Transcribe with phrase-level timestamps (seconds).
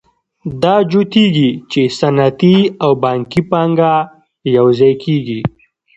[0.61, 3.93] دا جوتېږي چې صنعتي او بانکي پانګه
[4.57, 5.39] یوځای کېږي